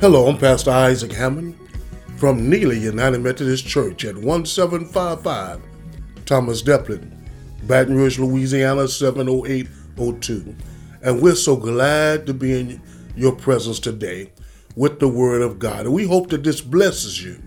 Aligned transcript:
Hello, 0.00 0.28
I'm 0.28 0.38
Pastor 0.38 0.70
Isaac 0.70 1.10
Hammond 1.10 1.58
from 2.18 2.48
Neely 2.48 2.78
United 2.78 3.18
Methodist 3.18 3.66
Church 3.66 4.04
at 4.04 4.16
1755 4.16 5.60
Thomas 6.24 6.62
Delpit, 6.62 7.04
Baton 7.66 7.96
Rouge, 7.96 8.16
Louisiana 8.20 8.86
70802. 8.86 10.54
And 11.02 11.20
we're 11.20 11.34
so 11.34 11.56
glad 11.56 12.26
to 12.26 12.32
be 12.32 12.60
in 12.60 12.80
your 13.16 13.34
presence 13.34 13.80
today 13.80 14.30
with 14.76 15.00
the 15.00 15.08
Word 15.08 15.42
of 15.42 15.58
God. 15.58 15.86
And 15.86 15.92
we 15.92 16.06
hope 16.06 16.28
that 16.28 16.44
this 16.44 16.60
blesses 16.60 17.20
you 17.20 17.42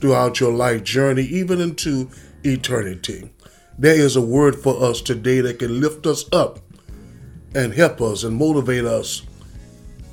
throughout 0.00 0.38
your 0.38 0.52
life 0.52 0.84
journey, 0.84 1.24
even 1.24 1.60
into 1.60 2.08
eternity. 2.44 3.32
There 3.76 3.96
is 3.96 4.14
a 4.14 4.20
word 4.20 4.54
for 4.54 4.80
us 4.80 5.00
today 5.00 5.40
that 5.40 5.58
can 5.58 5.80
lift 5.80 6.06
us 6.06 6.24
up 6.32 6.60
and 7.52 7.74
help 7.74 8.00
us 8.00 8.22
and 8.22 8.36
motivate 8.36 8.84
us 8.84 9.22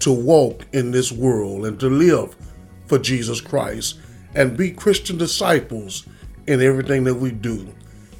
to 0.01 0.11
walk 0.11 0.65
in 0.73 0.91
this 0.91 1.11
world 1.11 1.65
and 1.65 1.79
to 1.79 1.89
live 1.89 2.35
for 2.87 2.99
Jesus 2.99 3.39
Christ 3.39 3.99
and 4.35 4.57
be 4.57 4.71
Christian 4.71 5.17
disciples 5.17 6.05
in 6.47 6.61
everything 6.61 7.03
that 7.05 7.15
we 7.15 7.31
do, 7.31 7.73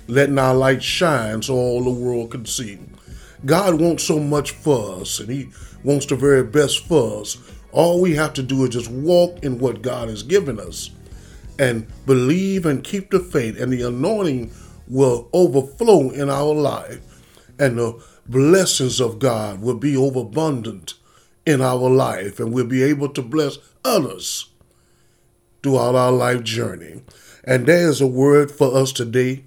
letting 0.07 0.39
our 0.39 0.55
light 0.55 0.83
shine 0.83 1.41
so 1.41 1.55
all 1.55 1.83
the 1.83 1.89
world 1.89 2.31
can 2.31 2.45
see. 2.45 2.79
God 3.45 3.81
wants 3.81 4.03
so 4.03 4.19
much 4.19 4.51
for 4.51 5.01
us 5.01 5.19
and 5.19 5.29
He 5.29 5.49
wants 5.83 6.05
the 6.05 6.15
very 6.15 6.43
best 6.43 6.87
for 6.87 7.21
us. 7.21 7.37
All 7.71 8.01
we 8.01 8.15
have 8.15 8.33
to 8.33 8.43
do 8.43 8.63
is 8.63 8.69
just 8.69 8.91
walk 8.91 9.43
in 9.43 9.57
what 9.57 9.81
God 9.81 10.09
has 10.09 10.23
given 10.23 10.59
us 10.59 10.91
and 11.57 11.87
believe 12.05 12.65
and 12.65 12.83
keep 12.83 13.11
the 13.11 13.19
faith, 13.19 13.59
and 13.59 13.71
the 13.71 13.83
anointing 13.83 14.51
will 14.87 15.29
overflow 15.31 16.09
in 16.09 16.29
our 16.29 16.53
life, 16.53 16.99
and 17.59 17.77
the 17.77 18.03
blessings 18.27 18.99
of 18.99 19.19
God 19.19 19.61
will 19.61 19.77
be 19.77 19.95
overabundant 19.95 20.95
in 21.45 21.61
our 21.61 21.89
life, 21.89 22.39
and 22.39 22.53
we'll 22.53 22.65
be 22.65 22.83
able 22.83 23.09
to 23.09 23.21
bless 23.21 23.57
others 23.83 24.49
throughout 25.63 25.95
our 25.95 26.11
life 26.11 26.43
journey. 26.43 27.01
And 27.43 27.65
there 27.65 27.89
is 27.89 28.01
a 28.01 28.07
word 28.07 28.51
for 28.51 28.75
us 28.75 28.91
today 28.91 29.43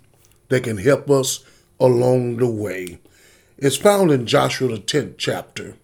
that 0.48 0.64
can 0.64 0.78
help 0.78 1.11
us 1.11 1.45
along 1.78 2.36
the 2.39 2.48
way. 2.48 2.98
It's 3.56 3.77
found 3.77 4.11
in 4.11 4.27
Joshua, 4.27 4.69
the 4.69 4.78
10th 4.78 5.14
chapter. 5.17 5.77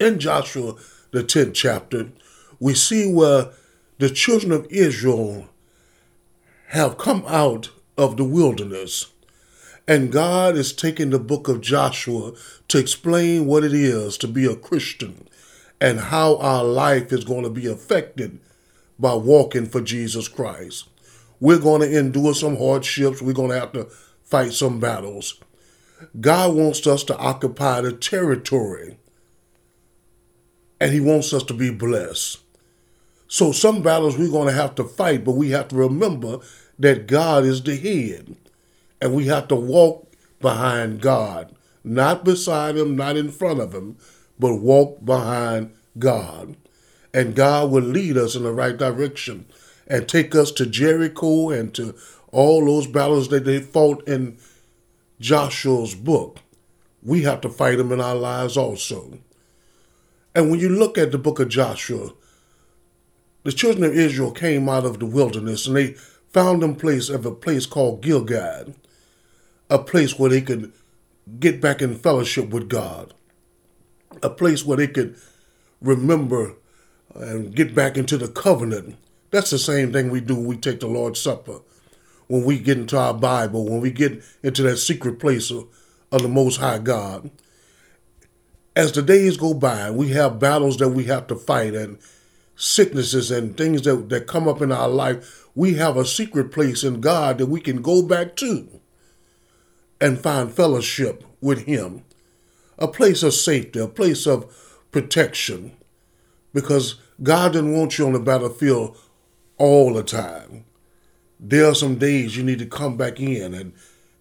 In 0.00 0.18
Joshua, 0.18 0.74
the 1.12 1.22
10th 1.22 1.54
chapter, 1.54 2.08
we 2.58 2.74
see 2.74 3.12
where 3.12 3.50
the 3.98 4.10
children 4.10 4.52
of 4.52 4.66
Israel 4.70 5.48
have 6.68 6.98
come 6.98 7.24
out 7.26 7.70
of 7.96 8.16
the 8.16 8.24
wilderness. 8.24 9.11
And 9.88 10.12
God 10.12 10.56
is 10.56 10.72
taking 10.72 11.10
the 11.10 11.18
book 11.18 11.48
of 11.48 11.60
Joshua 11.60 12.32
to 12.68 12.78
explain 12.78 13.46
what 13.46 13.64
it 13.64 13.74
is 13.74 14.16
to 14.18 14.28
be 14.28 14.46
a 14.46 14.54
Christian 14.54 15.28
and 15.80 15.98
how 15.98 16.36
our 16.36 16.62
life 16.62 17.12
is 17.12 17.24
going 17.24 17.42
to 17.42 17.50
be 17.50 17.66
affected 17.66 18.38
by 18.98 19.14
walking 19.14 19.66
for 19.66 19.80
Jesus 19.80 20.28
Christ. 20.28 20.88
We're 21.40 21.58
going 21.58 21.80
to 21.80 21.98
endure 21.98 22.34
some 22.34 22.56
hardships. 22.56 23.20
We're 23.20 23.32
going 23.32 23.50
to 23.50 23.58
have 23.58 23.72
to 23.72 23.84
fight 24.22 24.52
some 24.52 24.78
battles. 24.78 25.40
God 26.20 26.54
wants 26.54 26.86
us 26.86 27.02
to 27.04 27.16
occupy 27.16 27.80
the 27.80 27.92
territory 27.92 28.96
and 30.80 30.92
He 30.92 31.00
wants 31.00 31.32
us 31.32 31.42
to 31.44 31.54
be 31.54 31.70
blessed. 31.70 32.38
So, 33.26 33.50
some 33.50 33.82
battles 33.82 34.18
we're 34.18 34.30
going 34.30 34.48
to 34.48 34.54
have 34.54 34.74
to 34.76 34.84
fight, 34.84 35.24
but 35.24 35.32
we 35.32 35.50
have 35.50 35.68
to 35.68 35.76
remember 35.76 36.38
that 36.78 37.06
God 37.06 37.44
is 37.44 37.62
the 37.62 37.76
head 37.76 38.36
and 39.02 39.12
we 39.12 39.26
have 39.26 39.48
to 39.48 39.56
walk 39.56 40.12
behind 40.40 41.00
God, 41.00 41.52
not 41.82 42.24
beside 42.24 42.76
Him, 42.76 42.94
not 42.94 43.16
in 43.16 43.32
front 43.32 43.58
of 43.58 43.74
Him, 43.74 43.96
but 44.38 44.60
walk 44.60 45.04
behind 45.04 45.72
God. 45.98 46.56
And 47.12 47.34
God 47.34 47.72
will 47.72 47.82
lead 47.82 48.16
us 48.16 48.36
in 48.36 48.44
the 48.44 48.52
right 48.52 48.76
direction 48.76 49.46
and 49.88 50.08
take 50.08 50.36
us 50.36 50.52
to 50.52 50.66
Jericho 50.66 51.50
and 51.50 51.74
to 51.74 51.96
all 52.30 52.64
those 52.64 52.86
battles 52.86 53.28
that 53.30 53.44
they 53.44 53.58
fought 53.58 54.06
in 54.06 54.38
Joshua's 55.18 55.96
book. 55.96 56.38
We 57.02 57.22
have 57.22 57.40
to 57.40 57.48
fight 57.48 57.78
them 57.78 57.90
in 57.90 58.00
our 58.00 58.14
lives 58.14 58.56
also. 58.56 59.18
And 60.32 60.48
when 60.48 60.60
you 60.60 60.68
look 60.68 60.96
at 60.96 61.10
the 61.10 61.18
book 61.18 61.40
of 61.40 61.48
Joshua, 61.48 62.10
the 63.42 63.50
children 63.50 63.82
of 63.82 63.96
Israel 63.96 64.30
came 64.30 64.68
out 64.68 64.84
of 64.84 65.00
the 65.00 65.06
wilderness 65.06 65.66
and 65.66 65.74
they 65.74 65.94
found 66.28 66.62
them 66.62 66.76
place 66.76 67.08
of 67.08 67.26
a 67.26 67.34
place 67.34 67.66
called 67.66 68.00
Gilgal 68.00 68.74
a 69.72 69.78
place 69.78 70.18
where 70.18 70.28
they 70.28 70.42
could 70.42 70.70
get 71.40 71.60
back 71.60 71.80
in 71.80 71.94
fellowship 71.94 72.50
with 72.50 72.68
God, 72.68 73.14
a 74.22 74.28
place 74.28 74.66
where 74.66 74.76
they 74.76 74.86
could 74.86 75.16
remember 75.80 76.56
and 77.14 77.54
get 77.54 77.74
back 77.74 77.96
into 77.96 78.18
the 78.18 78.28
covenant. 78.28 78.96
That's 79.30 79.48
the 79.48 79.58
same 79.58 79.90
thing 79.90 80.10
we 80.10 80.20
do 80.20 80.34
when 80.34 80.44
we 80.44 80.56
take 80.58 80.80
the 80.80 80.88
Lord's 80.88 81.20
Supper, 81.20 81.60
when 82.26 82.44
we 82.44 82.58
get 82.58 82.76
into 82.76 82.98
our 82.98 83.14
Bible, 83.14 83.64
when 83.64 83.80
we 83.80 83.90
get 83.90 84.22
into 84.42 84.62
that 84.64 84.76
secret 84.76 85.18
place 85.18 85.50
of, 85.50 85.66
of 86.12 86.20
the 86.20 86.28
Most 86.28 86.58
High 86.58 86.78
God. 86.78 87.30
As 88.76 88.92
the 88.92 89.00
days 89.00 89.38
go 89.38 89.54
by, 89.54 89.90
we 89.90 90.10
have 90.10 90.38
battles 90.38 90.76
that 90.78 90.90
we 90.90 91.04
have 91.04 91.26
to 91.28 91.34
fight 91.34 91.74
and 91.74 91.98
sicknesses 92.56 93.30
and 93.30 93.56
things 93.56 93.82
that, 93.82 94.10
that 94.10 94.26
come 94.26 94.46
up 94.46 94.60
in 94.60 94.70
our 94.70 94.88
life. 94.88 95.46
We 95.54 95.74
have 95.74 95.96
a 95.96 96.04
secret 96.04 96.52
place 96.52 96.84
in 96.84 97.00
God 97.00 97.38
that 97.38 97.46
we 97.46 97.60
can 97.60 97.80
go 97.80 98.02
back 98.02 98.36
to 98.36 98.81
and 100.02 100.20
find 100.20 100.52
fellowship 100.52 101.22
with 101.40 101.64
Him, 101.66 102.02
a 102.76 102.88
place 102.88 103.22
of 103.22 103.34
safety, 103.34 103.78
a 103.78 103.86
place 103.86 104.26
of 104.26 104.52
protection, 104.90 105.76
because 106.52 106.96
God 107.22 107.52
didn't 107.52 107.72
want 107.72 107.96
you 107.96 108.06
on 108.06 108.12
the 108.12 108.18
battlefield 108.18 108.98
all 109.58 109.94
the 109.94 110.02
time. 110.02 110.64
There 111.38 111.66
are 111.66 111.74
some 111.74 111.98
days 111.98 112.36
you 112.36 112.42
need 112.42 112.58
to 112.58 112.66
come 112.66 112.96
back 112.96 113.20
in 113.20 113.54
and 113.54 113.74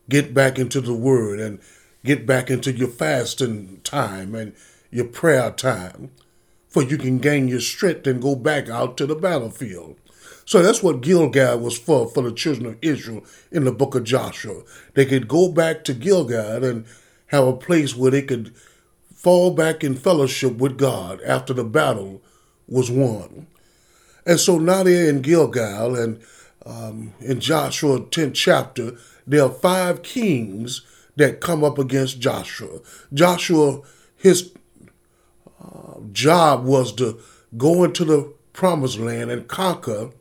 get 0.08 0.36
back 0.36 0.59
into 0.59 0.81
the 0.81 0.94
Word 0.94 1.40
and 1.40 1.59
get 2.06 2.28
back 2.28 2.52
into 2.52 2.72
your 2.72 2.88
fasting 2.88 3.81
time 3.84 4.36
and 4.36 4.53
your 4.92 5.06
prayer 5.06 5.50
time, 5.50 6.12
for 6.69 6.84
you 6.84 6.98
can 6.98 7.18
gain 7.18 7.48
your 7.48 7.59
strength 7.59 8.06
and 8.06 8.22
go 8.22 8.36
back 8.36 8.69
out 8.69 8.98
to 8.98 9.08
the 9.08 9.16
battlefield. 9.16 9.98
So 10.46 10.62
that's 10.62 10.84
what 10.84 11.02
Gilgal 11.02 11.59
was 11.59 11.78
for, 11.78 12.08
for 12.08 12.24
the 12.24 12.32
children 12.32 12.66
of 12.66 12.78
Israel 12.82 13.24
in 13.52 13.64
the 13.64 13.72
book 13.72 13.96
of 13.96 14.04
Joshua. 14.04 14.64
They 14.94 15.06
could 15.06 15.28
go 15.28 15.52
back 15.52 15.84
to 15.86 15.94
Gilgal 15.94 16.64
and 16.64 16.86
have 17.28 17.48
a 17.48 17.54
place 17.54 17.96
where 17.96 18.12
they 18.12 18.22
could 18.22 18.54
fall 19.14 19.52
back 19.52 19.84
in 19.84 19.96
fellowship 19.96 20.58
with 20.58 20.78
God 20.78 21.22
after 21.22 21.54
the 21.54 21.64
battle 21.64 22.22
was 22.68 22.90
won. 22.90 23.48
And 24.26 24.40
so 24.40 24.58
now 24.58 24.84
they're 24.84 25.10
in 25.10 25.22
Gilgal, 25.22 25.96
and 25.96 26.22
um, 26.66 27.14
in 27.20 27.40
Joshua 27.40 28.02
10th 28.02 28.34
chapter, 28.34 28.94
there 29.26 29.44
are 29.44 29.50
five 29.50 30.04
kings 30.04 30.81
that 31.16 31.42
come 31.42 31.64
up 31.64 31.78
against 31.78 32.20
Joshua. 32.20 32.80
Joshua, 33.14 33.81
his 34.16 34.52
uh, 35.64 36.00
job 36.12 36.66
was 36.66 36.94
to 36.94 37.20
go 37.58 37.84
into 37.84 38.06
the 38.06 38.34
promised 38.53 39.00
land 39.00 39.31
and 39.31 39.47
conquer 39.47 40.12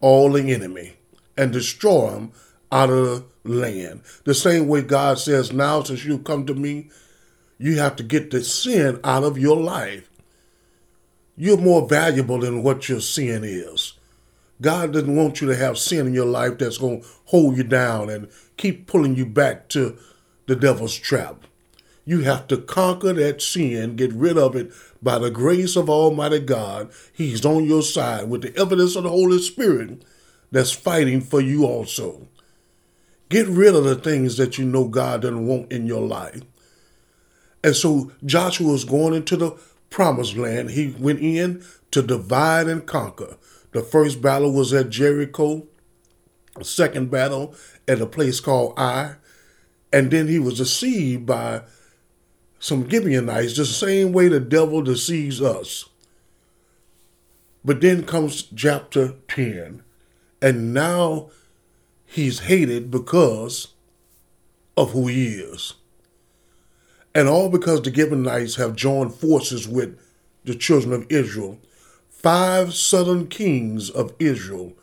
all 0.00 0.32
the 0.32 0.52
enemy 0.52 0.94
and 1.36 1.52
destroy 1.52 2.10
them 2.10 2.32
out 2.70 2.90
of 2.90 3.24
the 3.44 3.50
land. 3.50 4.02
The 4.24 4.34
same 4.34 4.68
way 4.68 4.82
God 4.82 5.18
says, 5.18 5.52
now 5.52 5.82
since 5.82 6.04
you've 6.04 6.24
come 6.24 6.46
to 6.46 6.54
me, 6.54 6.90
you 7.58 7.78
have 7.78 7.96
to 7.96 8.02
get 8.02 8.30
the 8.30 8.42
sin 8.42 8.98
out 9.04 9.22
of 9.22 9.38
your 9.38 9.56
life. 9.56 10.10
You're 11.36 11.56
more 11.56 11.88
valuable 11.88 12.40
than 12.40 12.62
what 12.62 12.88
your 12.88 13.00
sin 13.00 13.42
is. 13.44 13.94
God 14.60 14.92
doesn't 14.92 15.16
want 15.16 15.40
you 15.40 15.48
to 15.48 15.56
have 15.56 15.78
sin 15.78 16.06
in 16.06 16.14
your 16.14 16.26
life 16.26 16.58
that's 16.58 16.78
going 16.78 17.02
to 17.02 17.08
hold 17.26 17.56
you 17.56 17.64
down 17.64 18.10
and 18.10 18.28
keep 18.56 18.86
pulling 18.86 19.16
you 19.16 19.26
back 19.26 19.68
to 19.70 19.96
the 20.46 20.56
devil's 20.56 20.96
trap. 20.96 21.44
You 22.04 22.20
have 22.22 22.48
to 22.48 22.56
conquer 22.56 23.12
that 23.12 23.40
sin, 23.40 23.96
get 23.96 24.12
rid 24.12 24.36
of 24.36 24.56
it 24.56 24.72
by 25.00 25.18
the 25.18 25.30
grace 25.30 25.76
of 25.76 25.88
Almighty 25.88 26.40
God. 26.40 26.90
He's 27.12 27.44
on 27.46 27.64
your 27.64 27.82
side 27.82 28.28
with 28.28 28.42
the 28.42 28.56
evidence 28.58 28.96
of 28.96 29.04
the 29.04 29.10
Holy 29.10 29.38
Spirit 29.38 30.04
that's 30.50 30.72
fighting 30.72 31.20
for 31.20 31.40
you 31.40 31.64
also. 31.64 32.26
Get 33.28 33.46
rid 33.46 33.74
of 33.74 33.84
the 33.84 33.94
things 33.94 34.36
that 34.36 34.58
you 34.58 34.64
know 34.64 34.88
God 34.88 35.22
doesn't 35.22 35.46
want 35.46 35.72
in 35.72 35.86
your 35.86 36.02
life. 36.02 36.42
And 37.64 37.76
so 37.76 38.12
Joshua 38.24 38.72
was 38.72 38.84
going 38.84 39.14
into 39.14 39.36
the 39.36 39.56
promised 39.88 40.36
land. 40.36 40.72
He 40.72 40.94
went 40.98 41.20
in 41.20 41.64
to 41.92 42.02
divide 42.02 42.66
and 42.66 42.84
conquer. 42.84 43.36
The 43.70 43.82
first 43.82 44.20
battle 44.20 44.52
was 44.52 44.72
at 44.74 44.90
Jericho, 44.90 45.66
the 46.56 46.64
second 46.64 47.10
battle 47.10 47.54
at 47.86 48.00
a 48.00 48.06
place 48.06 48.40
called 48.40 48.74
Ai. 48.76 49.14
And 49.92 50.10
then 50.10 50.28
he 50.28 50.38
was 50.38 50.58
deceived 50.58 51.24
by 51.26 51.62
some 52.62 52.88
Gibeonites, 52.88 53.56
the 53.56 53.66
same 53.66 54.12
way 54.12 54.28
the 54.28 54.38
devil 54.38 54.82
deceives 54.82 55.42
us. 55.42 55.86
But 57.64 57.80
then 57.80 58.04
comes 58.04 58.44
chapter 58.54 59.14
10, 59.26 59.82
and 60.40 60.72
now 60.72 61.30
he's 62.06 62.40
hated 62.40 62.88
because 62.88 63.72
of 64.76 64.92
who 64.92 65.08
he 65.08 65.40
is. 65.40 65.74
And 67.12 67.26
all 67.26 67.48
because 67.48 67.82
the 67.82 67.92
Gibeonites 67.92 68.54
have 68.54 68.76
joined 68.76 69.12
forces 69.12 69.66
with 69.66 69.98
the 70.44 70.54
children 70.54 70.92
of 70.92 71.10
Israel, 71.10 71.58
five 72.10 72.74
southern 72.74 73.26
kings 73.26 73.90
of 73.90 74.14
Israel 74.20 74.74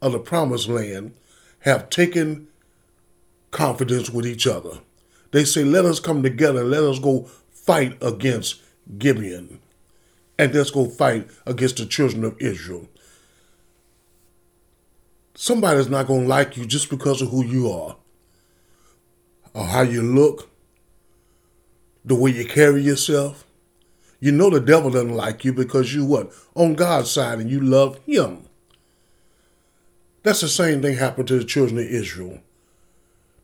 of 0.00 0.12
the 0.12 0.20
promised 0.20 0.68
land 0.68 1.14
have 1.60 1.90
taken 1.90 2.46
confidence 3.50 4.08
with 4.08 4.24
each 4.24 4.46
other. 4.46 4.78
They 5.34 5.44
say, 5.44 5.64
let 5.64 5.84
us 5.84 5.98
come 5.98 6.22
together, 6.22 6.62
let 6.62 6.84
us 6.84 7.00
go 7.00 7.24
fight 7.50 7.98
against 8.00 8.62
Gibeon, 8.98 9.58
and 10.38 10.54
let's 10.54 10.70
go 10.70 10.86
fight 10.86 11.28
against 11.44 11.78
the 11.78 11.86
children 11.86 12.22
of 12.22 12.40
Israel. 12.40 12.88
Somebody's 15.34 15.88
not 15.88 16.06
going 16.06 16.22
to 16.22 16.28
like 16.28 16.56
you 16.56 16.66
just 16.66 16.88
because 16.88 17.20
of 17.20 17.30
who 17.30 17.44
you 17.44 17.68
are, 17.68 17.96
or 19.54 19.64
how 19.64 19.80
you 19.80 20.02
look, 20.02 20.50
the 22.04 22.14
way 22.14 22.30
you 22.30 22.46
carry 22.46 22.82
yourself. 22.82 23.44
You 24.20 24.30
know 24.30 24.50
the 24.50 24.60
devil 24.60 24.90
doesn't 24.90 25.16
like 25.16 25.44
you 25.44 25.52
because 25.52 25.92
you 25.92 26.04
what? 26.04 26.30
On 26.54 26.74
God's 26.74 27.10
side 27.10 27.40
and 27.40 27.50
you 27.50 27.58
love 27.58 27.98
him. 28.06 28.44
That's 30.22 30.42
the 30.42 30.48
same 30.48 30.80
thing 30.80 30.96
happened 30.96 31.26
to 31.26 31.40
the 31.40 31.44
children 31.44 31.78
of 31.78 31.86
Israel. 31.86 32.38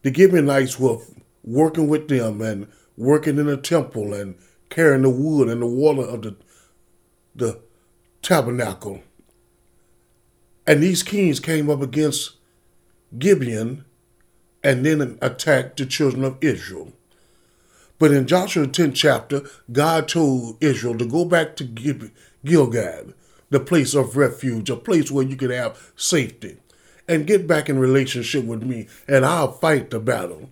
The 0.03 0.15
Gibeonites 0.15 0.79
were 0.79 0.99
working 1.43 1.89
with 1.89 2.09
them 2.09 2.41
and 2.41 2.69
working 2.97 3.39
in 3.39 3.47
the 3.47 3.57
temple 3.57 4.13
and 4.15 4.37
carrying 4.69 5.03
the 5.03 5.11
wood 5.11 5.49
and 5.49 5.63
the 5.63 5.67
water 5.67 6.03
of 6.03 6.23
the, 6.23 6.37
the 7.35 7.61
tabernacle. 8.23 9.01
And 10.67 10.83
these 10.83 11.03
kings 11.03 11.41
came 11.41 11.69
up 11.69 11.83
against 11.83 12.37
Gibeon 13.19 13.85
and 14.63 14.85
then 14.85 15.19
attacked 15.21 15.79
the 15.79 15.87
children 15.87 16.25
of 16.25 16.37
Israel. 16.41 16.93
But 17.99 18.13
in 18.13 18.27
Joshua 18.27 18.67
10th 18.67 18.95
chapter, 18.95 19.43
God 19.71 20.09
told 20.09 20.63
Israel 20.63 20.97
to 20.99 21.05
go 21.05 21.25
back 21.25 21.57
to 21.57 21.65
Gilgal, 22.45 23.13
the 23.51 23.61
place 23.61 23.95
of 23.95 24.17
refuge, 24.17 24.71
a 24.71 24.77
place 24.77 25.11
where 25.11 25.25
you 25.25 25.37
could 25.37 25.51
have 25.51 25.93
safety, 25.97 26.57
and 27.07 27.27
get 27.27 27.47
back 27.47 27.69
in 27.69 27.79
relationship 27.79 28.45
with 28.45 28.63
me, 28.63 28.89
and 29.07 29.27
I'll 29.27 29.53
fight 29.53 29.91
the 29.91 30.01
battle. 30.01 30.51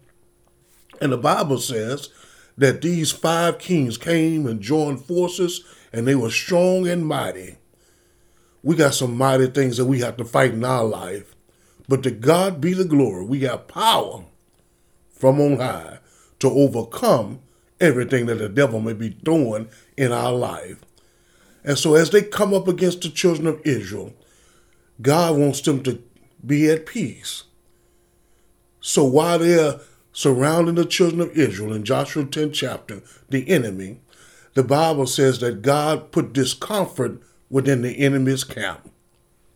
And 1.01 1.13
the 1.13 1.19
Bible 1.19 1.59
says 1.59 2.11
that 2.57 2.83
these 2.83 3.13
five 3.13 3.59
kings 3.59 3.97
came 3.97 4.47
and 4.47 4.61
joined 4.61 5.05
forces, 5.05 5.65
and 5.93 6.07
they 6.07 6.15
were 6.15 6.31
strong 6.31 6.89
and 6.89 7.07
mighty. 7.07 7.57
We 8.63 8.77
got 8.77 8.95
some 8.95 9.17
mighty 9.17 9.47
things 9.47 9.77
that 9.77 9.87
we 9.87 10.01
have 10.01 10.17
to 10.17 10.25
fight 10.25 10.53
in 10.53 10.65
our 10.65 10.85
life. 10.85 11.35
But 11.89 12.03
to 12.03 12.11
God 12.11 12.61
be 12.61 12.75
the 12.75 12.85
glory. 12.85 13.25
We 13.25 13.39
got 13.39 13.69
power 13.69 14.25
from 15.11 15.41
on 15.41 15.59
high 15.59 15.99
to 16.41 16.51
overcome 16.51 17.41
everything 17.81 18.27
that 18.27 18.39
the 18.39 18.49
devil 18.49 18.81
may 18.81 18.93
be 18.93 19.11
doing 19.11 19.69
in 19.97 20.13
our 20.13 20.33
life. 20.33 20.85
And 21.65 21.79
so, 21.79 21.95
as 21.95 22.11
they 22.11 22.23
come 22.23 22.55
up 22.55 22.69
against 22.69 23.03
the 23.03 23.09
children 23.09 23.47
of 23.47 23.61
Israel, 23.65 24.13
God 25.01 25.37
wants 25.37 25.61
them 25.61 25.83
to 25.85 26.03
be 26.45 26.71
at 26.71 26.87
peace. 26.87 27.45
So, 28.81 29.05
while 29.05 29.39
they're 29.39 29.81
surrounding 30.19 30.75
the 30.75 30.85
children 30.85 31.21
of 31.21 31.39
Israel 31.39 31.73
in 31.73 31.85
Joshua 31.85 32.25
10 32.25 32.51
chapter, 32.53 33.01
the 33.29 33.49
enemy, 33.49 34.01
the 34.55 34.65
Bible 34.65 35.07
says 35.07 35.39
that 35.39 35.63
God 35.63 36.11
put 36.11 36.33
discomfort 36.33 37.23
within 37.49 37.83
the 37.83 38.01
enemy's 38.01 38.43
camp. 38.43 38.91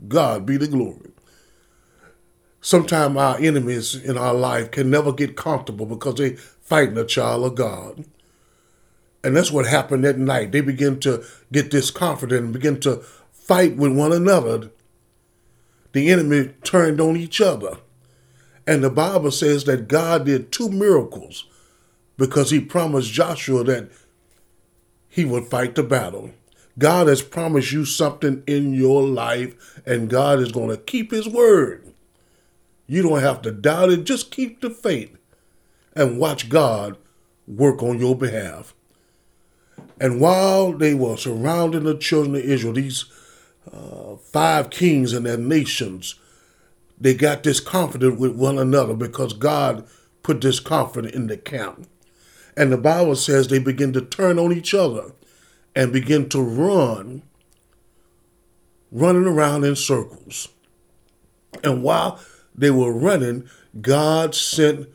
God 0.07 0.47
be 0.47 0.57
the 0.57 0.69
glory. 0.69 1.11
Sometimes 2.61 3.17
our 3.17 3.39
enemies 3.39 3.97
in 3.97 4.17
our 4.17 4.35
life 4.35 4.71
can 4.71 4.89
never 4.89 5.13
get 5.13 5.37
comfortable 5.37 5.85
because 5.85 6.15
they 6.15 6.37
fighting 6.37 6.97
a 6.97 7.05
child 7.05 7.45
of 7.45 7.57
God. 7.57 8.05
And 9.25 9.37
that's 9.37 9.51
what 9.51 9.67
happened 9.67 10.05
that 10.05 10.17
night. 10.17 10.53
They 10.53 10.61
begin 10.61 11.01
to 11.01 11.25
get 11.51 11.73
discomforted 11.73 12.41
and 12.41 12.53
begin 12.53 12.79
to 12.83 13.03
fight 13.33 13.77
with 13.77 13.97
one 13.97 14.13
another. 14.13 14.71
The 15.91 16.09
enemy 16.09 16.55
turned 16.63 17.01
on 17.01 17.17
each 17.17 17.41
other. 17.41 17.79
And 18.67 18.83
the 18.83 18.91
Bible 18.91 19.31
says 19.31 19.65
that 19.65 19.89
God 19.89 20.27
did 20.27 20.53
two 20.53 20.69
miracles 20.69 21.47
because 22.17 22.51
he 22.51 22.61
promised 22.61 23.13
Joshua 23.13 23.65
that 23.65 23.91
he 25.09 25.25
would 25.25 25.47
fight 25.47 25.75
the 25.75 25.83
battle. 25.83 26.31
God 26.79 27.07
has 27.09 27.21
promised 27.21 27.73
you 27.73 27.85
something 27.85 28.43
in 28.47 28.73
your 28.73 29.03
life, 29.03 29.81
and 29.85 30.09
God 30.09 30.39
is 30.41 30.53
going 30.53 30.71
to 30.71 30.77
keep 30.77 31.11
his 31.11 31.29
word. 31.29 31.93
You 32.87 33.03
don't 33.03 33.21
have 33.21 33.43
to 33.43 33.53
doubt 33.53 33.91
it. 33.91 34.05
Just 34.05 34.31
keep 34.31 34.61
the 34.61 34.71
faith 34.71 35.17
and 35.95 36.19
watch 36.19 36.49
God 36.49 36.97
work 37.47 37.83
on 37.83 37.99
your 37.99 38.17
behalf. 38.17 38.75
And 40.01 40.21
while 40.21 40.73
they 40.73 40.95
were 40.95 41.17
surrounding 41.17 41.85
the 41.85 41.97
children 41.97 42.37
of 42.37 42.43
Israel, 42.43 42.73
these 42.73 43.05
uh, 43.73 44.17
five 44.17 44.71
kings 44.71 45.13
and 45.13 45.27
their 45.27 45.37
nations, 45.37 46.17
they 47.01 47.15
got 47.15 47.43
discomforted 47.43 48.19
with 48.19 48.37
one 48.37 48.59
another 48.59 48.95
because 48.95 49.33
God 49.33 49.87
put 50.23 50.41
discomfort 50.41 51.07
in 51.07 51.27
the 51.27 51.37
camp. 51.37 51.89
And 52.57 52.71
the 52.71 52.77
Bible 52.77 53.17
says 53.17 53.49
they 53.49 53.59
begin 53.59 53.93
to 53.95 54.03
turn 54.03 54.39
on 54.39 54.53
each 54.53 54.75
other 54.75 55.13
and 55.75 55.93
begin 55.93 56.29
to 56.29 56.41
run, 56.41 57.23
running 58.91 59.27
around 59.27 59.65
in 59.65 59.75
circles. 59.75 60.49
And 61.65 61.83
while 61.83 62.21
they 62.55 62.71
were 62.71 62.93
running, 62.93 63.49
God 63.81 64.35
sent 64.35 64.89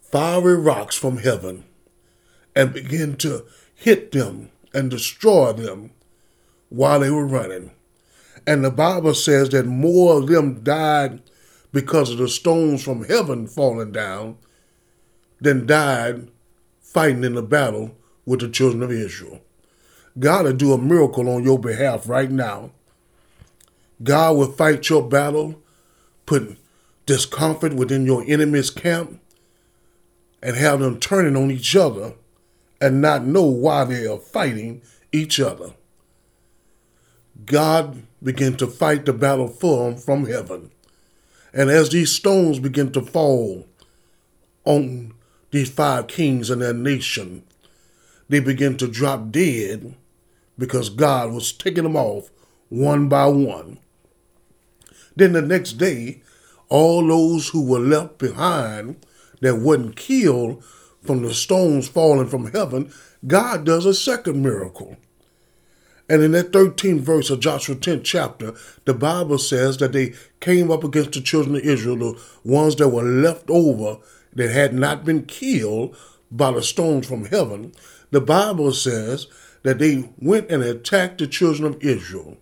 fiery 0.00 0.56
rocks 0.56 0.96
from 0.96 1.18
heaven 1.18 1.64
and 2.56 2.72
began 2.72 3.16
to 3.16 3.44
hit 3.74 4.12
them 4.12 4.50
and 4.72 4.90
destroy 4.90 5.52
them 5.52 5.90
while 6.68 7.00
they 7.00 7.10
were 7.10 7.26
running. 7.26 7.70
And 8.46 8.64
the 8.64 8.70
Bible 8.70 9.14
says 9.14 9.48
that 9.50 9.66
more 9.66 10.18
of 10.18 10.26
them 10.26 10.62
died 10.62 11.22
because 11.72 12.10
of 12.10 12.18
the 12.18 12.28
stones 12.28 12.82
from 12.82 13.04
heaven 13.04 13.46
falling 13.46 13.92
down 13.92 14.36
than 15.40 15.66
died 15.66 16.28
fighting 16.80 17.24
in 17.24 17.34
the 17.34 17.42
battle 17.42 17.96
with 18.24 18.40
the 18.40 18.48
children 18.48 18.82
of 18.82 18.92
Israel. 18.92 19.40
God 20.18 20.44
will 20.44 20.52
do 20.52 20.72
a 20.72 20.78
miracle 20.78 21.28
on 21.28 21.42
your 21.42 21.58
behalf 21.58 22.08
right 22.08 22.30
now. 22.30 22.70
God 24.02 24.36
will 24.36 24.52
fight 24.52 24.88
your 24.88 25.02
battle, 25.08 25.60
put 26.26 26.56
discomfort 27.06 27.74
within 27.74 28.06
your 28.06 28.24
enemy's 28.26 28.70
camp, 28.70 29.20
and 30.42 30.56
have 30.56 30.80
them 30.80 31.00
turning 31.00 31.36
on 31.36 31.50
each 31.50 31.74
other 31.74 32.14
and 32.80 33.00
not 33.00 33.24
know 33.24 33.44
why 33.44 33.84
they 33.84 34.06
are 34.06 34.18
fighting 34.18 34.82
each 35.10 35.40
other. 35.40 35.72
God 37.44 38.02
began 38.22 38.56
to 38.56 38.66
fight 38.66 39.04
the 39.04 39.12
battle 39.12 39.48
for 39.48 39.90
them 39.90 39.98
from 39.98 40.26
heaven. 40.26 40.70
And 41.52 41.70
as 41.70 41.90
these 41.90 42.12
stones 42.12 42.58
begin 42.58 42.92
to 42.92 43.00
fall 43.00 43.66
on 44.64 45.14
these 45.50 45.70
five 45.70 46.08
kings 46.08 46.50
and 46.50 46.62
their 46.62 46.74
nation, 46.74 47.44
they 48.28 48.40
begin 48.40 48.76
to 48.78 48.88
drop 48.88 49.30
dead 49.30 49.94
because 50.58 50.88
God 50.88 51.32
was 51.32 51.52
taking 51.52 51.84
them 51.84 51.96
off 51.96 52.30
one 52.68 53.08
by 53.08 53.26
one. 53.26 53.78
Then 55.16 55.32
the 55.32 55.42
next 55.42 55.74
day, 55.74 56.22
all 56.68 57.06
those 57.06 57.48
who 57.48 57.64
were 57.64 57.78
left 57.78 58.18
behind 58.18 59.04
that 59.40 59.56
wasn't 59.56 59.96
killed 59.96 60.64
from 61.02 61.22
the 61.22 61.34
stones 61.34 61.86
falling 61.86 62.28
from 62.28 62.50
heaven, 62.52 62.92
God 63.26 63.64
does 63.64 63.86
a 63.86 63.94
second 63.94 64.42
miracle. 64.42 64.96
And 66.08 66.22
in 66.22 66.32
that 66.32 66.52
13th 66.52 67.00
verse 67.00 67.30
of 67.30 67.40
Joshua 67.40 67.76
10th 67.76 68.04
chapter, 68.04 68.54
the 68.84 68.92
Bible 68.92 69.38
says 69.38 69.78
that 69.78 69.92
they 69.92 70.12
came 70.40 70.70
up 70.70 70.84
against 70.84 71.12
the 71.12 71.20
children 71.22 71.56
of 71.56 71.62
Israel, 71.62 71.96
the 71.96 72.20
ones 72.44 72.76
that 72.76 72.90
were 72.90 73.02
left 73.02 73.48
over 73.48 73.98
that 74.34 74.50
had 74.50 74.74
not 74.74 75.04
been 75.04 75.24
killed 75.24 75.96
by 76.30 76.50
the 76.52 76.62
stones 76.62 77.06
from 77.06 77.26
heaven. 77.26 77.72
The 78.10 78.20
Bible 78.20 78.72
says 78.72 79.28
that 79.62 79.78
they 79.78 80.10
went 80.18 80.50
and 80.50 80.62
attacked 80.62 81.18
the 81.18 81.26
children 81.26 81.72
of 81.72 81.82
Israel. 81.82 82.36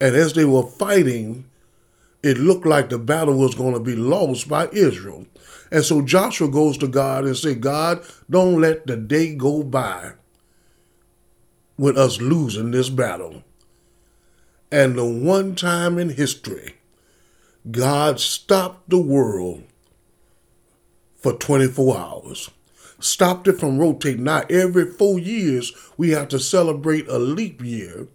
And 0.00 0.16
as 0.16 0.32
they 0.32 0.44
were 0.44 0.66
fighting, 0.66 1.44
it 2.24 2.38
looked 2.38 2.66
like 2.66 2.88
the 2.88 2.98
battle 2.98 3.38
was 3.38 3.54
going 3.54 3.74
to 3.74 3.80
be 3.80 3.94
lost 3.94 4.48
by 4.48 4.68
Israel. 4.72 5.26
And 5.70 5.84
so 5.84 6.02
Joshua 6.02 6.48
goes 6.48 6.76
to 6.78 6.88
God 6.88 7.24
and 7.24 7.36
say, 7.36 7.54
God, 7.54 8.04
don't 8.28 8.60
let 8.60 8.86
the 8.88 8.96
day 8.96 9.34
go 9.36 9.62
by 9.62 10.14
with 11.76 11.96
us 11.96 12.20
losing 12.20 12.70
this 12.70 12.88
battle. 12.88 13.42
And 14.70 14.96
the 14.96 15.04
one 15.04 15.54
time 15.54 15.98
in 15.98 16.10
history, 16.10 16.76
God 17.70 18.20
stopped 18.20 18.88
the 18.90 18.98
world 18.98 19.64
for 21.16 21.32
24 21.32 21.96
hours. 21.96 22.50
Stopped 22.98 23.48
it 23.48 23.58
from 23.58 23.78
rotating. 23.78 24.24
Now, 24.24 24.42
every 24.48 24.86
four 24.86 25.18
years, 25.18 25.72
we 25.96 26.10
have 26.10 26.28
to 26.28 26.38
celebrate 26.38 27.08
a 27.08 27.18
leap 27.18 27.62
year 27.62 28.08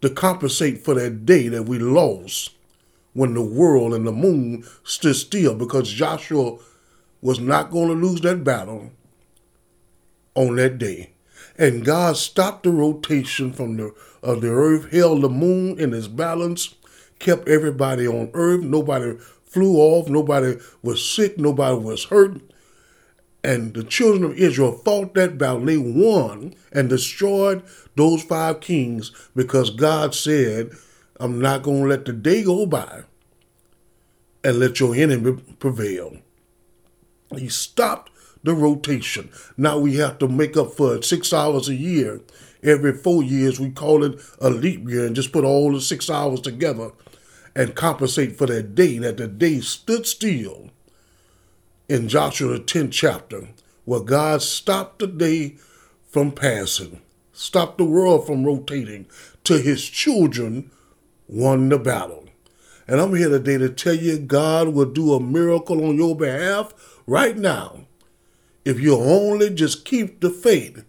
to 0.00 0.10
compensate 0.10 0.84
for 0.84 0.94
that 0.94 1.26
day 1.26 1.48
that 1.48 1.64
we 1.64 1.78
lost 1.78 2.52
when 3.12 3.34
the 3.34 3.42
world 3.42 3.94
and 3.94 4.06
the 4.06 4.12
moon 4.12 4.64
stood 4.84 5.16
still 5.16 5.54
because 5.54 5.90
Joshua 5.90 6.58
was 7.20 7.40
not 7.40 7.70
going 7.70 7.88
to 7.88 7.94
lose 7.94 8.20
that 8.20 8.44
battle 8.44 8.90
on 10.34 10.56
that 10.56 10.78
day. 10.78 11.10
And 11.58 11.84
God 11.84 12.16
stopped 12.16 12.62
the 12.62 12.70
rotation 12.70 13.52
from 13.52 13.76
the 13.76 13.92
of 14.22 14.40
the 14.40 14.50
earth, 14.50 14.92
held 14.92 15.22
the 15.22 15.28
moon 15.28 15.78
in 15.78 15.92
its 15.92 16.08
balance, 16.08 16.74
kept 17.18 17.48
everybody 17.48 18.06
on 18.06 18.30
earth. 18.34 18.62
Nobody 18.62 19.16
flew 19.44 19.76
off, 19.76 20.08
nobody 20.08 20.56
was 20.82 21.04
sick, 21.04 21.38
nobody 21.38 21.76
was 21.76 22.04
hurt. 22.04 22.40
And 23.42 23.74
the 23.74 23.84
children 23.84 24.24
of 24.24 24.36
Israel 24.36 24.72
fought 24.72 25.14
that 25.14 25.38
battle. 25.38 25.64
They 25.64 25.78
won 25.78 26.54
and 26.72 26.88
destroyed 26.88 27.62
those 27.96 28.22
five 28.22 28.60
kings 28.60 29.12
because 29.34 29.70
God 29.70 30.14
said, 30.14 30.72
I'm 31.18 31.40
not 31.40 31.62
going 31.62 31.82
to 31.82 31.88
let 31.88 32.04
the 32.04 32.12
day 32.12 32.44
go 32.44 32.66
by 32.66 33.02
and 34.44 34.58
let 34.58 34.80
your 34.80 34.94
enemy 34.94 35.42
prevail. 35.58 36.18
He 37.36 37.48
stopped 37.48 38.10
the 38.48 38.54
rotation. 38.54 39.28
Now 39.58 39.78
we 39.78 39.96
have 39.96 40.18
to 40.18 40.26
make 40.26 40.56
up 40.56 40.72
for 40.72 41.02
six 41.02 41.32
hours 41.34 41.68
a 41.68 41.74
year. 41.74 42.22
Every 42.62 42.94
four 42.94 43.22
years, 43.22 43.60
we 43.60 43.70
call 43.70 44.02
it 44.02 44.20
a 44.40 44.48
leap 44.48 44.88
year 44.88 45.06
and 45.06 45.14
just 45.14 45.32
put 45.32 45.44
all 45.44 45.72
the 45.72 45.80
six 45.80 46.08
hours 46.08 46.40
together 46.40 46.90
and 47.54 47.74
compensate 47.74 48.36
for 48.36 48.46
that 48.46 48.74
day, 48.74 48.98
that 48.98 49.18
the 49.18 49.28
day 49.28 49.60
stood 49.60 50.06
still 50.06 50.70
in 51.88 52.08
Joshua 52.08 52.54
the 52.54 52.60
10th 52.60 52.92
chapter, 52.92 53.48
where 53.84 54.00
God 54.00 54.40
stopped 54.42 55.00
the 55.00 55.06
day 55.06 55.56
from 56.08 56.32
passing, 56.32 57.00
stopped 57.32 57.78
the 57.78 57.84
world 57.84 58.26
from 58.26 58.44
rotating, 58.44 59.06
till 59.44 59.60
his 59.60 59.86
children 59.86 60.70
won 61.28 61.68
the 61.68 61.78
battle. 61.78 62.24
And 62.86 62.98
I'm 62.98 63.14
here 63.14 63.28
today 63.28 63.58
to 63.58 63.68
tell 63.68 63.94
you 63.94 64.18
God 64.18 64.68
will 64.68 64.90
do 64.90 65.12
a 65.12 65.20
miracle 65.20 65.84
on 65.84 65.96
your 65.96 66.16
behalf 66.16 66.72
right 67.06 67.36
now 67.36 67.84
if 68.68 68.78
you 68.78 68.94
only 68.94 69.48
just 69.48 69.86
keep 69.86 70.20
the 70.20 70.28
faith 70.28 70.84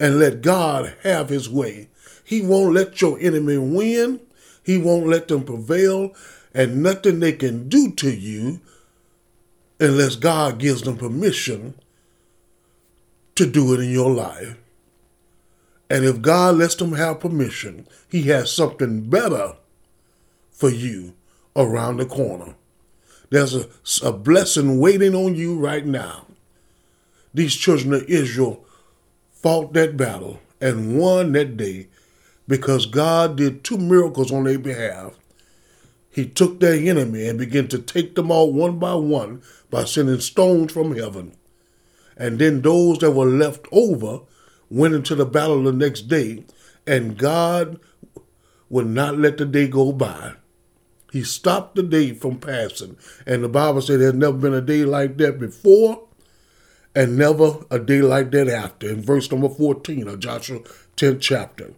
and 0.00 0.18
let 0.18 0.40
God 0.40 0.94
have 1.02 1.28
his 1.28 1.46
way. 1.46 1.90
He 2.24 2.40
won't 2.40 2.72
let 2.72 3.02
your 3.02 3.20
enemy 3.20 3.58
win. 3.58 4.20
He 4.64 4.78
won't 4.78 5.06
let 5.06 5.28
them 5.28 5.44
prevail. 5.44 6.14
And 6.54 6.82
nothing 6.82 7.20
they 7.20 7.32
can 7.32 7.68
do 7.68 7.92
to 7.96 8.10
you 8.10 8.62
unless 9.78 10.16
God 10.16 10.58
gives 10.58 10.80
them 10.80 10.96
permission 10.96 11.74
to 13.34 13.44
do 13.44 13.74
it 13.74 13.80
in 13.80 13.90
your 13.90 14.10
life. 14.10 14.56
And 15.90 16.06
if 16.06 16.22
God 16.22 16.56
lets 16.56 16.76
them 16.76 16.92
have 16.94 17.20
permission, 17.20 17.86
He 18.08 18.22
has 18.28 18.50
something 18.50 19.10
better 19.10 19.56
for 20.50 20.70
you 20.70 21.12
around 21.54 21.98
the 21.98 22.06
corner. 22.06 22.54
There's 23.28 23.54
a, 23.54 23.66
a 24.02 24.12
blessing 24.14 24.80
waiting 24.80 25.14
on 25.14 25.34
you 25.34 25.58
right 25.58 25.84
now. 25.84 26.24
These 27.32 27.54
children 27.54 27.94
of 27.94 28.04
Israel 28.04 28.64
fought 29.30 29.72
that 29.74 29.96
battle 29.96 30.40
and 30.60 30.98
won 30.98 31.32
that 31.32 31.56
day 31.56 31.88
because 32.48 32.86
God 32.86 33.36
did 33.36 33.62
two 33.62 33.78
miracles 33.78 34.32
on 34.32 34.44
their 34.44 34.58
behalf. 34.58 35.16
He 36.10 36.26
took 36.26 36.58
their 36.58 36.74
enemy 36.74 37.28
and 37.28 37.38
began 37.38 37.68
to 37.68 37.78
take 37.78 38.16
them 38.16 38.30
all 38.30 38.52
one 38.52 38.78
by 38.78 38.94
one 38.94 39.42
by 39.70 39.84
sending 39.84 40.20
stones 40.20 40.72
from 40.72 40.96
heaven. 40.96 41.36
And 42.16 42.38
then 42.38 42.62
those 42.62 42.98
that 42.98 43.12
were 43.12 43.26
left 43.26 43.66
over 43.70 44.20
went 44.68 44.94
into 44.94 45.14
the 45.14 45.24
battle 45.24 45.62
the 45.62 45.72
next 45.72 46.02
day, 46.02 46.44
and 46.86 47.16
God 47.16 47.78
would 48.68 48.86
not 48.88 49.18
let 49.18 49.38
the 49.38 49.46
day 49.46 49.68
go 49.68 49.92
by. 49.92 50.34
He 51.12 51.22
stopped 51.22 51.76
the 51.76 51.82
day 51.82 52.12
from 52.12 52.38
passing. 52.38 52.96
And 53.26 53.42
the 53.42 53.48
Bible 53.48 53.80
said 53.80 54.00
there's 54.00 54.14
never 54.14 54.36
been 54.36 54.54
a 54.54 54.60
day 54.60 54.84
like 54.84 55.16
that 55.18 55.38
before 55.38 56.08
and 56.94 57.16
never 57.16 57.64
a 57.70 57.78
day 57.78 58.02
like 58.02 58.30
that 58.32 58.48
after. 58.48 58.88
In 58.88 59.02
verse 59.02 59.30
number 59.30 59.48
14 59.48 60.08
of 60.08 60.20
Joshua 60.20 60.60
10th 60.96 61.20
chapter, 61.20 61.72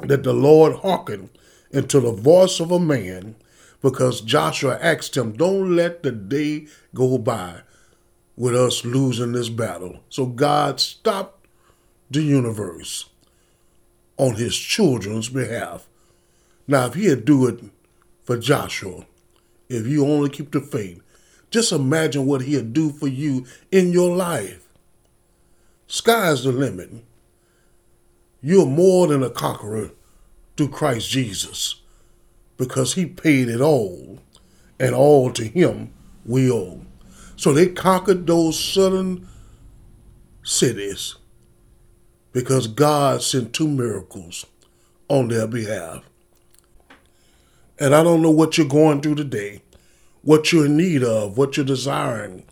that 0.00 0.22
the 0.22 0.32
Lord 0.32 0.76
hearkened 0.76 1.30
unto 1.72 2.00
the 2.00 2.12
voice 2.12 2.60
of 2.60 2.70
a 2.70 2.78
man 2.78 3.36
because 3.82 4.20
Joshua 4.20 4.78
asked 4.80 5.16
him, 5.16 5.32
Don't 5.32 5.76
let 5.76 6.02
the 6.02 6.12
day 6.12 6.66
go 6.94 7.18
by 7.18 7.60
with 8.36 8.54
us 8.54 8.84
losing 8.84 9.32
this 9.32 9.48
battle. 9.48 10.00
So 10.08 10.26
God 10.26 10.80
stopped 10.80 11.46
the 12.10 12.22
universe 12.22 13.08
on 14.16 14.36
his 14.36 14.56
children's 14.56 15.28
behalf. 15.28 15.86
Now, 16.66 16.86
if 16.86 16.94
he'd 16.94 17.24
do 17.24 17.46
it 17.46 17.60
for 18.24 18.36
Joshua, 18.36 19.06
if 19.68 19.86
you 19.86 20.04
only 20.06 20.30
keep 20.30 20.52
the 20.52 20.60
faith, 20.60 21.00
just 21.56 21.72
imagine 21.72 22.26
what 22.26 22.42
he'll 22.42 22.62
do 22.62 22.90
for 22.90 23.08
you 23.08 23.46
in 23.72 23.90
your 23.90 24.14
life. 24.14 24.68
Sky's 25.86 26.44
the 26.44 26.52
limit. 26.52 26.90
You're 28.42 28.66
more 28.66 29.06
than 29.06 29.22
a 29.22 29.30
conqueror 29.30 29.92
through 30.54 30.68
Christ 30.68 31.08
Jesus 31.08 31.80
because 32.58 32.92
he 32.92 33.06
paid 33.06 33.48
it 33.48 33.62
all, 33.62 34.18
and 34.78 34.94
all 34.94 35.32
to 35.32 35.44
him 35.44 35.94
we 36.26 36.52
owe. 36.52 36.82
So 37.36 37.54
they 37.54 37.68
conquered 37.68 38.26
those 38.26 38.62
southern 38.62 39.26
cities 40.42 41.14
because 42.34 42.66
God 42.66 43.22
sent 43.22 43.54
two 43.54 43.66
miracles 43.66 44.44
on 45.08 45.28
their 45.28 45.46
behalf. 45.46 46.04
And 47.78 47.94
I 47.94 48.02
don't 48.02 48.20
know 48.20 48.30
what 48.30 48.58
you're 48.58 48.66
going 48.66 49.00
through 49.00 49.14
today, 49.14 49.62
what 50.26 50.52
you're 50.52 50.66
in 50.66 50.76
need 50.76 51.04
of, 51.04 51.38
what 51.38 51.56
you're 51.56 51.64
desiring, 51.64 52.42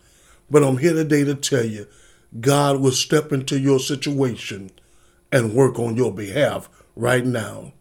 but 0.49 0.63
I'm 0.63 0.79
here 0.79 0.93
today 0.93 1.25
to 1.25 1.35
tell 1.35 1.65
you 1.65 1.89
God 2.41 2.81
will 2.81 2.93
step 2.93 3.33
into 3.33 3.59
your 3.59 3.81
situation 3.81 4.71
and 5.33 5.55
work 5.55 5.77
on 5.81 5.97
your 5.97 6.13
behalf 6.13 6.69
right 6.95 7.27
now. 7.27 7.73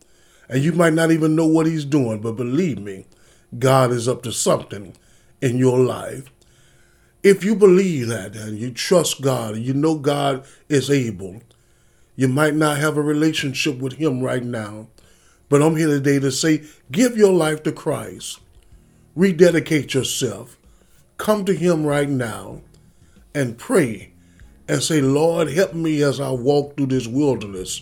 And 0.49 0.63
you 0.63 0.73
might 0.73 0.93
not 0.93 1.11
even 1.11 1.35
know 1.35 1.45
what 1.45 1.67
He's 1.67 1.85
doing, 1.85 2.21
but 2.21 2.35
believe 2.35 2.79
me, 2.79 3.05
God 3.59 3.91
is 3.91 4.07
up 4.07 4.23
to 4.23 4.31
something 4.31 4.95
in 5.41 5.59
your 5.59 5.77
life. 5.77 6.31
If 7.21 7.43
you 7.43 7.55
believe 7.55 8.07
that 8.07 8.35
and 8.35 8.57
you 8.57 8.71
trust 8.71 9.21
God 9.21 9.53
and 9.53 9.63
you 9.63 9.75
know 9.75 9.99
God 9.99 10.43
is 10.69 10.89
able, 10.89 11.43
you 12.15 12.27
might 12.27 12.55
not 12.55 12.79
have 12.79 12.97
a 12.97 13.01
relationship 13.01 13.77
with 13.77 13.93
Him 13.93 14.21
right 14.21 14.43
now, 14.43 14.87
but 15.49 15.61
I'm 15.61 15.75
here 15.75 15.87
today 15.87 16.17
to 16.17 16.31
say 16.31 16.63
give 16.91 17.15
your 17.15 17.31
life 17.31 17.61
to 17.61 17.71
Christ, 17.71 18.39
rededicate 19.15 19.93
yourself, 19.93 20.57
come 21.17 21.45
to 21.45 21.53
Him 21.53 21.85
right 21.85 22.09
now, 22.09 22.61
and 23.35 23.57
pray 23.57 24.13
and 24.67 24.81
say, 24.81 25.01
Lord, 25.01 25.49
help 25.49 25.73
me 25.73 26.01
as 26.03 26.19
I 26.19 26.31
walk 26.31 26.77
through 26.77 26.87
this 26.87 27.07
wilderness 27.07 27.81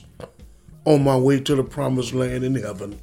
on 0.86 1.04
my 1.04 1.18
way 1.18 1.40
to 1.42 1.56
the 1.56 1.64
promised 1.64 2.14
land 2.14 2.44
in 2.44 2.56
heaven. 2.56 3.00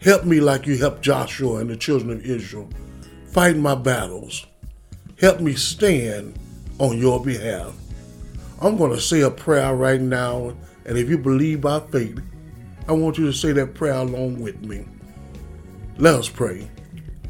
Help 0.00 0.24
me 0.24 0.40
like 0.40 0.66
you 0.66 0.76
helped 0.76 1.02
Joshua 1.02 1.58
and 1.58 1.70
the 1.70 1.76
children 1.76 2.10
of 2.10 2.26
Israel. 2.26 2.68
Fight 3.28 3.56
my 3.56 3.74
battles. 3.74 4.46
Help 5.20 5.40
me 5.40 5.54
stand 5.54 6.36
on 6.78 6.98
your 6.98 7.22
behalf. 7.22 7.72
I'm 8.60 8.76
going 8.76 8.90
to 8.90 9.00
say 9.00 9.20
a 9.20 9.30
prayer 9.30 9.74
right 9.74 10.00
now, 10.00 10.56
and 10.84 10.98
if 10.98 11.08
you 11.08 11.18
believe 11.18 11.60
by 11.60 11.80
faith, 11.80 12.20
I 12.88 12.92
want 12.92 13.16
you 13.16 13.26
to 13.26 13.32
say 13.32 13.52
that 13.52 13.74
prayer 13.74 13.94
along 13.94 14.40
with 14.40 14.60
me. 14.62 14.84
Let 15.98 16.16
us 16.16 16.28
pray. 16.28 16.68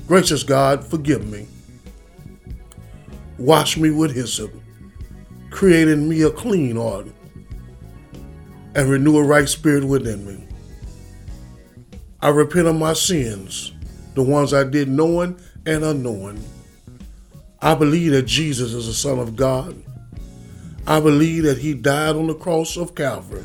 Gracious 0.07 0.43
God, 0.43 0.85
forgive 0.85 1.27
me. 1.31 1.47
Wash 3.39 3.77
me 3.77 3.91
with 3.91 4.15
hyssop, 4.15 4.53
creating 5.51 6.09
me 6.09 6.23
a 6.23 6.31
clean 6.31 6.77
heart 6.77 7.07
and 8.75 8.91
renew 8.91 9.19
a 9.19 9.23
right 9.23 9.49
spirit 9.49 9.85
within 9.85 10.27
me. 10.27 10.47
I 12.21 12.29
repent 12.29 12.69
of 12.69 12.77
my 12.77 12.93
sins, 12.93 13.73
the 14.15 14.23
ones 14.23 14.53
I 14.53 14.65
did 14.65 14.89
knowing 14.89 15.41
and 15.67 15.85
unknowing. 15.85 16.43
I 17.61 17.75
believe 17.75 18.13
that 18.13 18.27
Jesus 18.27 18.73
is 18.75 18.87
the 18.87 18.93
Son 18.93 19.19
of 19.19 19.37
God. 19.37 19.81
I 20.87 21.01
believe 21.01 21.45
that 21.45 21.59
He 21.59 21.75
died 21.75 22.17
on 22.17 22.27
the 22.27 22.35
cross 22.35 22.77
of 22.77 22.95
Calvary 22.95 23.45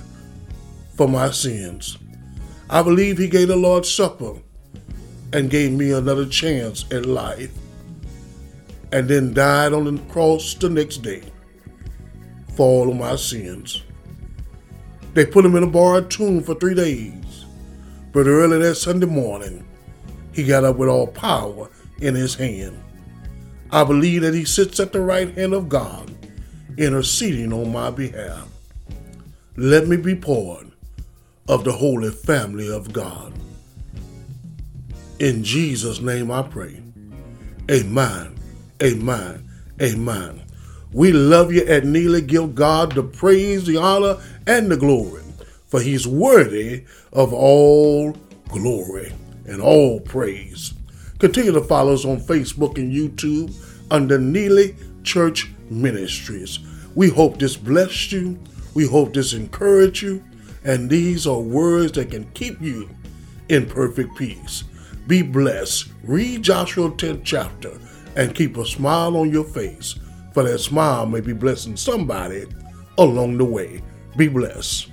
for 0.95 1.07
my 1.07 1.29
sins. 1.31 1.97
I 2.69 2.81
believe 2.81 3.17
He 3.17 3.27
gave 3.27 3.47
the 3.47 3.55
Lord's 3.55 3.91
Supper 3.91 4.41
and 5.33 5.49
gave 5.49 5.71
me 5.71 5.91
another 5.91 6.25
chance 6.25 6.85
at 6.91 7.05
life, 7.05 7.51
and 8.91 9.07
then 9.07 9.33
died 9.33 9.73
on 9.73 9.83
the 9.83 10.01
cross 10.03 10.53
the 10.53 10.69
next 10.69 10.97
day 10.97 11.23
for 12.55 12.65
all 12.65 12.89
of 12.89 12.97
my 12.97 13.15
sins. 13.15 13.83
They 15.13 15.25
put 15.25 15.45
him 15.45 15.55
in 15.55 15.63
a 15.63 15.67
borrowed 15.67 16.09
tomb 16.11 16.43
for 16.43 16.55
three 16.55 16.75
days. 16.75 17.45
But 18.13 18.27
early 18.27 18.59
that 18.59 18.75
Sunday 18.75 19.05
morning, 19.05 19.67
he 20.33 20.43
got 20.43 20.63
up 20.63 20.77
with 20.77 20.89
all 20.89 21.07
power 21.07 21.69
in 22.01 22.15
his 22.15 22.35
hand. 22.35 22.81
I 23.71 23.83
believe 23.83 24.21
that 24.21 24.33
he 24.33 24.45
sits 24.45 24.79
at 24.79 24.93
the 24.93 25.01
right 25.01 25.35
hand 25.35 25.53
of 25.53 25.69
God, 25.69 26.15
interceding 26.77 27.51
on 27.51 27.71
my 27.71 27.91
behalf. 27.91 28.47
Let 29.55 29.87
me 29.87 29.97
be 29.97 30.15
part 30.15 30.67
of 31.47 31.63
the 31.63 31.71
holy 31.71 32.11
family 32.11 32.71
of 32.71 32.93
God. 32.93 33.33
In 35.19 35.43
Jesus' 35.43 35.99
name 35.99 36.29
I 36.29 36.43
pray. 36.43 36.81
Amen. 37.71 38.35
Amen. 38.83 39.49
Amen. 39.81 40.43
We 40.91 41.11
love 41.11 41.51
you 41.51 41.65
at 41.65 41.85
Neely. 41.85 42.21
Give 42.21 42.53
God 42.53 42.93
the 42.93 43.03
praise, 43.03 43.65
the 43.65 43.77
honor, 43.77 44.17
and 44.45 44.71
the 44.71 44.77
glory, 44.77 45.23
for 45.65 45.81
he's 45.81 46.07
worthy 46.07 46.85
of 47.11 47.33
all 47.33 48.15
glory 48.49 49.11
and 49.47 49.61
all 49.61 49.99
praise. 49.99 50.73
Continue 51.19 51.51
to 51.53 51.61
follow 51.61 51.93
us 51.93 52.05
on 52.05 52.19
Facebook 52.19 52.77
and 52.77 52.93
YouTube 52.93 53.53
under 53.89 54.19
Neely 54.19 54.75
Church 55.03 55.49
Ministries. 55.69 56.59
We 56.93 57.09
hope 57.09 57.39
this 57.39 57.57
blessed 57.57 58.11
you. 58.11 58.39
We 58.75 58.85
hope 58.85 59.13
this 59.13 59.33
encouraged 59.33 60.03
you. 60.03 60.23
And 60.63 60.89
these 60.89 61.25
are 61.25 61.39
words 61.39 61.93
that 61.93 62.11
can 62.11 62.29
keep 62.31 62.61
you 62.61 62.89
in 63.49 63.65
perfect 63.65 64.15
peace. 64.15 64.63
Be 65.07 65.21
blessed. 65.21 65.87
Read 66.03 66.43
Joshua 66.43 66.91
10th 66.91 67.21
chapter 67.23 67.71
and 68.17 68.35
keep 68.35 68.57
a 68.57 68.65
smile 68.65 69.15
on 69.15 69.31
your 69.31 69.45
face, 69.45 69.95
for 70.33 70.43
that 70.43 70.59
smile 70.59 71.05
may 71.05 71.21
be 71.21 71.31
blessing 71.31 71.77
somebody 71.77 72.45
along 72.97 73.37
the 73.37 73.45
way. 73.45 73.81
Be 74.17 74.27
blessed. 74.27 74.91